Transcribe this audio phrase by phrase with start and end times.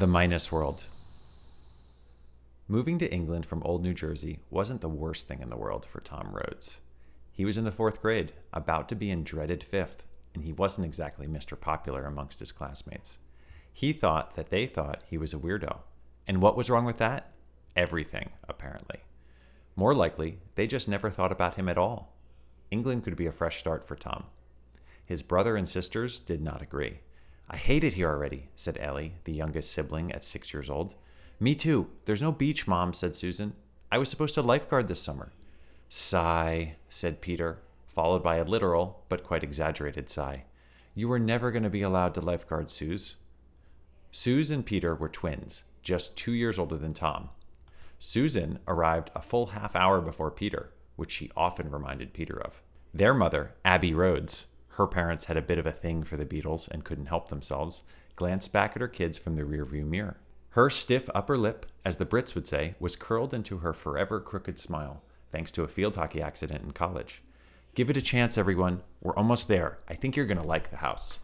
[0.00, 0.82] The Minus World.
[2.68, 6.00] Moving to England from Old New Jersey wasn't the worst thing in the world for
[6.00, 6.78] Tom Rhodes.
[7.30, 10.86] He was in the fourth grade, about to be in dreaded fifth, and he wasn't
[10.86, 11.60] exactly Mr.
[11.60, 13.18] Popular amongst his classmates.
[13.74, 15.80] He thought that they thought he was a weirdo.
[16.26, 17.32] And what was wrong with that?
[17.76, 19.00] Everything, apparently.
[19.76, 22.16] More likely, they just never thought about him at all.
[22.70, 24.24] England could be a fresh start for Tom.
[25.04, 27.00] His brother and sisters did not agree.
[27.52, 30.94] I hate it here already, said Ellie, the youngest sibling at six years old.
[31.40, 31.88] Me too.
[32.04, 33.54] There's no beach, Mom, said Susan.
[33.90, 35.32] I was supposed to lifeguard this summer.
[35.88, 40.44] Sigh, said Peter, followed by a literal, but quite exaggerated sigh.
[40.94, 43.16] You were never going to be allowed to lifeguard, Suze.
[44.12, 47.30] Suze and Peter were twins, just two years older than Tom.
[47.98, 52.62] Susan arrived a full half hour before Peter, which she often reminded Peter of.
[52.94, 54.46] Their mother, Abby Rhodes,
[54.80, 57.82] her parents had a bit of a thing for the Beatles and couldn't help themselves,
[58.16, 60.16] glanced back at her kids from the rearview mirror.
[60.52, 64.58] Her stiff upper lip, as the Brits would say, was curled into her forever crooked
[64.58, 67.20] smile, thanks to a field hockey accident in college.
[67.74, 68.82] Give it a chance, everyone.
[69.02, 69.80] We're almost there.
[69.86, 71.18] I think you're going to like the house.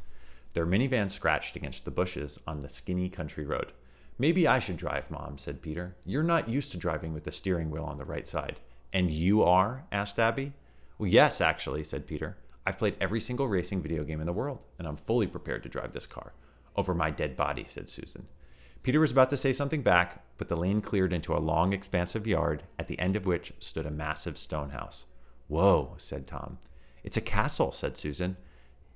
[0.53, 3.73] Their minivan scratched against the bushes on the skinny country road.
[4.19, 5.97] Maybe I should drive, Mom, said Peter.
[6.05, 8.61] You're not used to driving with the steering wheel on the right side.
[8.93, 9.87] And you are?
[9.91, 10.53] asked Abby.
[10.99, 12.37] Well, yes, actually, said Peter.
[12.67, 15.69] I've played every single racing video game in the world, and I'm fully prepared to
[15.69, 16.33] drive this car.
[16.75, 18.27] Over my dead body, said Susan.
[18.83, 22.27] Peter was about to say something back, but the lane cleared into a long, expansive
[22.27, 25.07] yard, at the end of which stood a massive stone house.
[25.49, 26.59] Whoa, said Tom.
[27.05, 28.37] It's a castle, said Susan.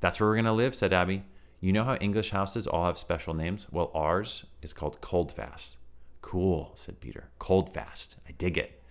[0.01, 1.25] That's where we're going to live, said Abby.
[1.61, 3.69] You know how English houses all have special names?
[3.71, 5.77] Well, ours is called Coldfast.
[6.23, 7.31] Cool, said Peter.
[7.39, 8.17] Coldfast.
[8.29, 8.83] I dig it.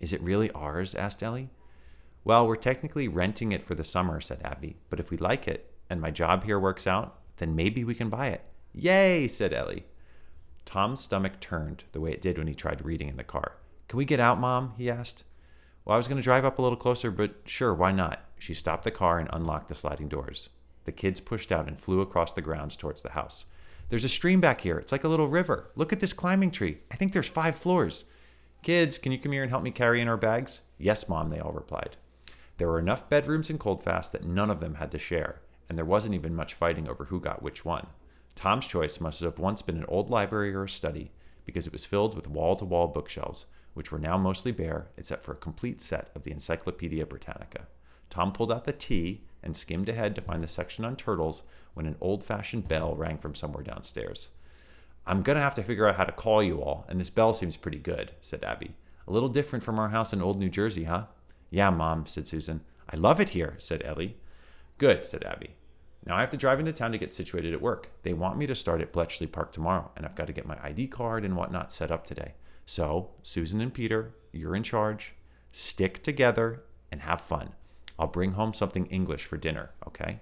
[0.00, 0.94] Is it really ours?
[0.94, 1.50] asked Ellie.
[2.24, 5.74] Well, we're technically renting it for the summer, said Abby, but if we like it
[5.90, 8.42] and my job here works out, then maybe we can buy it.
[8.72, 9.86] Yay, said Ellie.
[10.64, 13.56] Tom's stomach turned the way it did when he tried reading in the car.
[13.88, 14.74] Can we get out, Mom?
[14.78, 15.24] he asked.
[15.84, 18.24] Well, I was going to drive up a little closer, but sure, why not?
[18.38, 20.48] She stopped the car and unlocked the sliding doors.
[20.84, 23.46] The kids pushed out and flew across the grounds towards the house.
[23.88, 24.78] There's a stream back here.
[24.78, 25.70] It's like a little river.
[25.74, 26.78] Look at this climbing tree.
[26.90, 28.04] I think there's five floors.
[28.62, 30.62] Kids, can you come here and help me carry in our bags?
[30.78, 31.96] Yes, Mom, they all replied.
[32.62, 35.84] There were enough bedrooms in Coldfast that none of them had to share, and there
[35.84, 37.88] wasn't even much fighting over who got which one.
[38.36, 41.10] Tom's choice must have once been an old library or a study,
[41.44, 45.24] because it was filled with wall to wall bookshelves, which were now mostly bare except
[45.24, 47.66] for a complete set of the Encyclopedia Britannica.
[48.10, 51.42] Tom pulled out the T and skimmed ahead to find the section on turtles
[51.74, 54.30] when an old fashioned bell rang from somewhere downstairs.
[55.04, 57.34] I'm going to have to figure out how to call you all, and this bell
[57.34, 58.76] seems pretty good, said Abby.
[59.08, 61.06] A little different from our house in old New Jersey, huh?
[61.52, 62.62] Yeah, Mom, said Susan.
[62.88, 64.16] I love it here, said Ellie.
[64.78, 65.50] Good, said Abby.
[66.06, 67.90] Now I have to drive into town to get situated at work.
[68.02, 70.56] They want me to start at Bletchley Park tomorrow, and I've got to get my
[70.64, 72.34] ID card and whatnot set up today.
[72.64, 75.12] So, Susan and Peter, you're in charge.
[75.52, 77.50] Stick together and have fun.
[77.98, 80.20] I'll bring home something English for dinner, okay?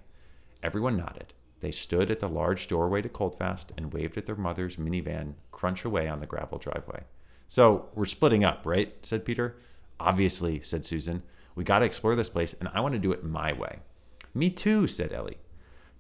[0.65, 1.33] Everyone nodded.
[1.61, 5.85] They stood at the large doorway to Coldfast and waved at their mother's minivan crunch
[5.85, 7.05] away on the gravel driveway.
[7.47, 8.95] So, we're splitting up, right?
[9.07, 9.57] said Peter.
[10.01, 11.23] Obviously, said Susan.
[11.55, 13.81] We got to explore this place, and I want to do it my way.
[14.35, 15.39] Me too, said Ellie.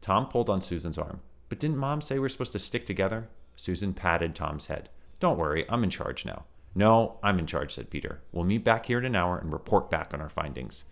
[0.01, 1.21] Tom pulled on Susan's arm.
[1.51, 3.29] But didn't Mom say we're supposed to stick together?
[3.57, 4.89] Susan patted Tom's head.
[5.19, 6.45] Don't worry, I'm in charge now.
[6.75, 8.23] No, I'm in charge, said Peter.
[8.33, 10.85] We'll meet back here in an hour and report back on our findings.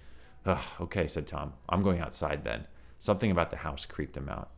[0.44, 1.54] Ugh, okay, said Tom.
[1.68, 2.66] I'm going outside then.
[2.98, 4.50] Something about the house creeped him out.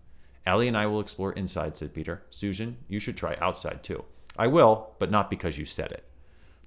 [0.47, 2.23] Ellie and I will explore inside, said Peter.
[2.31, 4.05] Susan, you should try outside too.
[4.37, 6.05] I will, but not because you said it.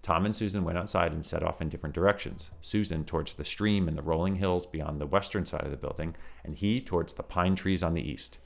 [0.04, 2.52] Tom and Susan went outside and set off in different directions.
[2.60, 6.14] Susan towards the stream and the rolling hills beyond the western side of the building,
[6.44, 8.38] and he towards the pine trees on the east.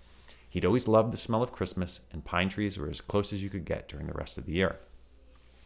[0.47, 3.49] He'd always loved the smell of Christmas, and pine trees were as close as you
[3.49, 4.77] could get during the rest of the year.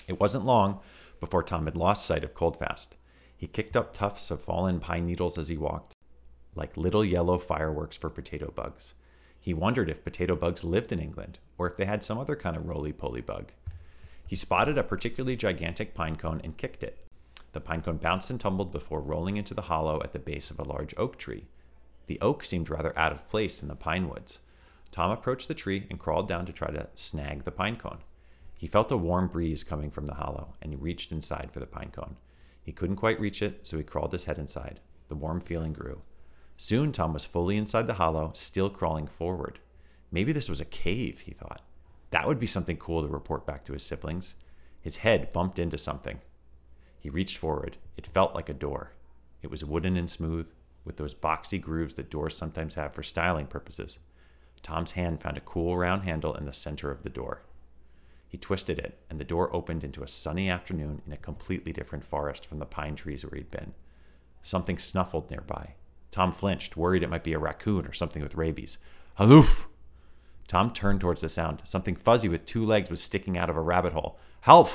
[0.07, 0.79] It wasn't long
[1.19, 2.91] before Tom had lost sight of Coldfast.
[3.35, 5.93] He kicked up tufts of fallen pine needles as he walked,
[6.55, 8.93] like little yellow fireworks for potato bugs.
[9.41, 12.55] He wondered if potato bugs lived in England, or if they had some other kind
[12.55, 13.51] of roly poly bug.
[14.31, 17.05] He spotted a particularly gigantic pine cone and kicked it.
[17.51, 20.57] The pine cone bounced and tumbled before rolling into the hollow at the base of
[20.57, 21.47] a large oak tree.
[22.07, 24.39] The oak seemed rather out of place in the pine woods.
[24.89, 27.97] Tom approached the tree and crawled down to try to snag the pine cone.
[28.55, 31.65] He felt a warm breeze coming from the hollow and he reached inside for the
[31.65, 32.15] pine cone.
[32.63, 34.79] He couldn't quite reach it, so he crawled his head inside.
[35.09, 36.03] The warm feeling grew.
[36.55, 39.59] Soon Tom was fully inside the hollow, still crawling forward.
[40.09, 41.63] Maybe this was a cave, he thought.
[42.11, 44.35] That would be something cool to report back to his siblings.
[44.81, 46.19] His head bumped into something.
[46.99, 47.77] He reached forward.
[47.97, 48.93] It felt like a door.
[49.41, 50.51] It was wooden and smooth,
[50.85, 53.99] with those boxy grooves that doors sometimes have for styling purposes.
[54.61, 57.41] Tom's hand found a cool round handle in the center of the door.
[58.27, 62.05] He twisted it, and the door opened into a sunny afternoon in a completely different
[62.05, 63.73] forest from the pine trees where he'd been.
[64.41, 65.75] Something snuffled nearby.
[66.11, 68.77] Tom flinched, worried it might be a raccoon or something with rabies.
[69.15, 69.67] Haloof!
[70.51, 71.61] Tom turned towards the sound.
[71.63, 74.19] Something fuzzy with two legs was sticking out of a rabbit hole.
[74.41, 74.67] Help!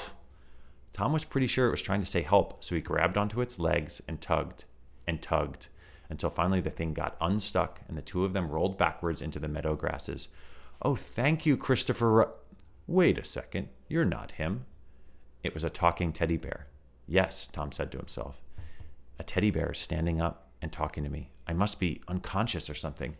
[0.94, 3.58] Tom was pretty sure it was trying to say help, so he grabbed onto its
[3.58, 4.64] legs and tugged
[5.06, 5.68] and tugged
[6.08, 9.48] until finally the thing got unstuck and the two of them rolled backwards into the
[9.48, 10.28] meadow grasses.
[10.80, 12.30] Oh, thank you, Christopher.
[12.86, 13.68] Wait a second.
[13.86, 14.64] You're not him.
[15.42, 16.68] It was a talking teddy bear.
[17.06, 18.40] Yes, Tom said to himself.
[19.18, 21.32] A teddy bear is standing up and talking to me.
[21.46, 23.18] I must be unconscious or something.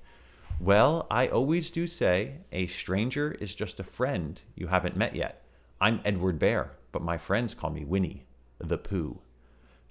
[0.59, 5.43] Well, I always do say a stranger is just a friend you haven't met yet.
[5.83, 8.27] I'm Edward Bear, but my friends call me Winnie,
[8.59, 9.21] the Pooh.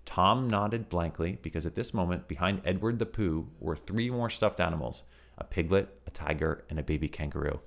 [0.05, 4.59] Tom nodded blankly because at this moment, behind Edward the Pooh were three more stuffed
[4.59, 5.03] animals
[5.37, 7.59] a piglet, a tiger, and a baby kangaroo.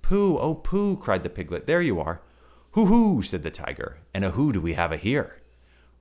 [0.00, 1.66] Pooh, oh Pooh, cried the piglet.
[1.66, 2.22] There you are.
[2.70, 3.98] Hoo hoo, said the tiger.
[4.14, 5.42] And a who do we have a here?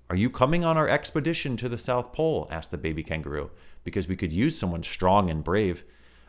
[0.10, 2.48] Are you coming on our expedition to the South Pole?
[2.50, 3.50] asked the baby kangaroo,
[3.84, 5.84] because we could use someone strong and brave.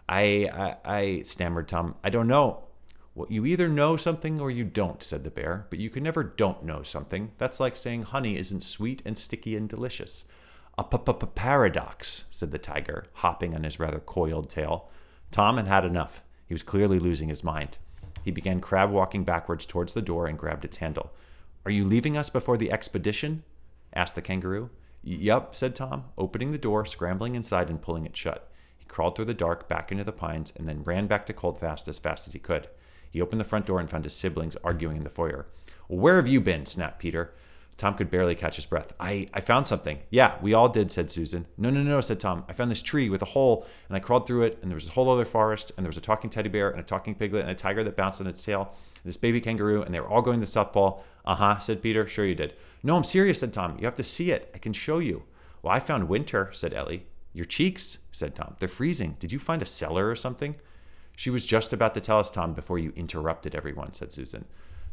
[0.09, 1.97] I, I, I, stammered Tom.
[2.05, 2.65] I don't know.
[3.15, 6.23] Well, you either know something or you don't, said the bear, but you can never
[6.23, 7.31] don't know something.
[7.39, 10.27] That's like saying honey isn't sweet and sticky and delicious.
[10.79, 14.91] A paradox, said the tiger, hopping on his rather coiled tail.
[15.31, 16.23] Tom had had enough.
[16.47, 17.79] He was clearly losing his mind.
[18.23, 21.13] He began crab walking backwards towards the door and grabbed its handle.
[21.65, 23.43] Are you leaving us before the expedition?
[23.95, 24.69] asked the kangaroo.
[25.03, 28.51] Yup, said Tom, opening the door, scrambling inside, and pulling it shut.
[28.87, 31.89] He crawled through the dark back into the pines and then ran back to Coldfast
[31.89, 32.69] as fast as he could.
[33.11, 35.47] He opened the front door and found his siblings arguing in the foyer.
[35.89, 36.67] Where have you been?
[36.67, 37.35] snapped Peter.
[37.77, 38.93] Tom could barely catch his breath.
[39.01, 39.99] I, I found something.
[40.09, 41.47] Yeah, we all did, said Susan.
[41.59, 42.45] No, no, no, said Tom.
[42.49, 44.87] I found this tree with a hole, and I crawled through it, and there was
[44.87, 47.43] a whole other forest, and there was a talking teddy bear, and a talking piglet,
[47.43, 50.09] and a tiger that bounced on its tail, and this baby kangaroo, and they were
[50.09, 51.05] all going to South Pole.
[51.25, 52.07] Uh huh, said Peter.
[52.07, 52.55] Sure you did.
[52.83, 53.77] No, I'm serious, said Tom.
[53.79, 54.51] You have to see it.
[54.55, 55.25] I can show you.
[55.63, 57.07] Well, I found winter, said Ellie.
[57.37, 58.57] Your cheeks, said Tom.
[58.59, 59.17] They're freezing.
[59.19, 60.57] Did you find a cellar or something?
[61.15, 64.47] She was just about to tell us, Tom, before you interrupted everyone, said Susan.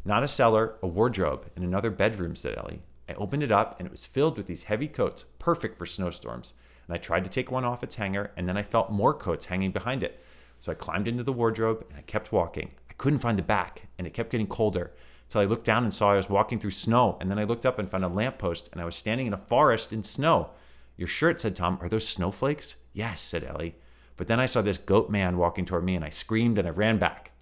[0.04, 2.82] Not a cellar, a wardrobe, in another bedroom, said Ellie.
[3.08, 6.52] I opened it up and it was filled with these heavy coats, perfect for snowstorms.
[6.86, 9.46] And I tried to take one off its hanger, and then I felt more coats
[9.46, 10.22] hanging behind it.
[10.60, 12.68] So I climbed into the wardrobe and I kept walking.
[12.90, 14.92] I couldn't find the back, and it kept getting colder.
[15.30, 17.64] Till I looked down and saw I was walking through snow, and then I looked
[17.64, 20.50] up and found a lamppost, and I was standing in a forest in snow.
[20.96, 21.78] Your shirt, said Tom.
[21.80, 22.76] Are those snowflakes?
[22.92, 23.76] Yes, said Ellie.
[24.16, 26.70] But then I saw this goat man walking toward me, and I screamed and I
[26.70, 27.32] ran back.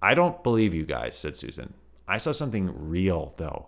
[0.00, 1.74] I don't believe you guys, said Susan.
[2.06, 3.66] I saw something real, though.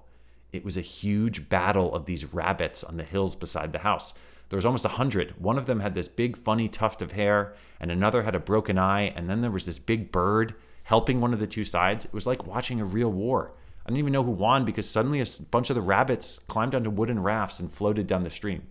[0.52, 4.14] It was a huge battle of these rabbits on the hills beside the house.
[4.48, 5.40] There was almost a hundred.
[5.40, 8.78] One of them had this big, funny tuft of hair, and another had a broken
[8.78, 10.54] eye, and then there was this big bird
[10.84, 12.04] helping one of the two sides.
[12.04, 13.52] It was like watching a real war.
[13.84, 16.90] I didn't even know who won because suddenly a bunch of the rabbits climbed onto
[16.90, 18.62] wooden rafts and floated down the stream.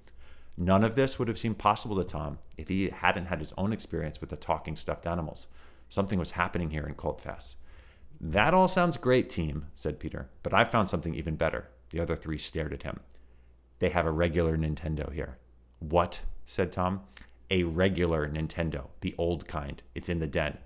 [0.61, 3.71] None of this would have seemed possible to Tom if he hadn't had his own
[3.71, 5.47] experience with the talking stuffed animals.
[5.87, 7.55] Something was happening here in Coldfast.
[8.19, 11.69] That all sounds great, team, said Peter, but I've found something even better.
[11.91, 12.99] The other three stared at him.
[13.79, 15.37] They have a regular Nintendo here.
[15.79, 16.19] What?
[16.43, 17.03] said Tom.
[17.49, 19.81] A regular Nintendo, the old kind.
[19.95, 20.57] It's in the den.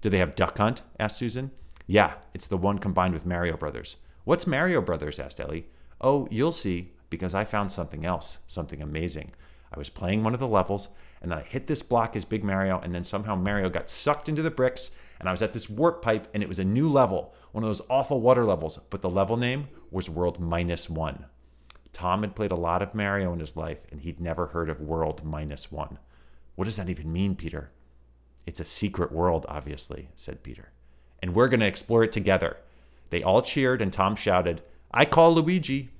[0.00, 0.82] Do they have Duck Hunt?
[0.98, 1.52] asked Susan.
[1.86, 3.94] Yeah, it's the one combined with Mario Brothers.
[4.24, 5.20] What's Mario Brothers?
[5.20, 5.66] asked Ellie.
[6.00, 9.32] Oh, you'll see, because I found something else, something amazing.
[9.72, 10.88] I was playing one of the levels,
[11.20, 14.28] and then I hit this block as Big Mario, and then somehow Mario got sucked
[14.28, 16.88] into the bricks, and I was at this warp pipe, and it was a new
[16.88, 21.26] level, one of those awful water levels, but the level name was World Minus One.
[21.92, 24.80] Tom had played a lot of Mario in his life, and he'd never heard of
[24.80, 25.98] World Minus One.
[26.54, 27.70] What does that even mean, Peter?
[28.46, 30.70] It's a secret world, obviously, said Peter.
[31.22, 32.56] And we're going to explore it together.
[33.10, 34.62] They all cheered, and Tom shouted,
[34.92, 35.90] I call Luigi.